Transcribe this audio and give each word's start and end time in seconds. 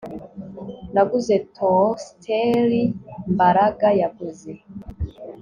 Naguze 0.93 1.35
toasteri 1.55 2.83
Mbaraga 3.33 3.87
yaguze 4.01 4.51